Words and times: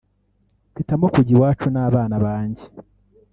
mpitamo 0.73 1.05
kujya 1.13 1.31
iwacu 1.35 1.67
n’abana 1.71 2.15
banjye 2.25 2.63